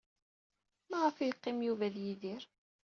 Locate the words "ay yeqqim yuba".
1.17-1.83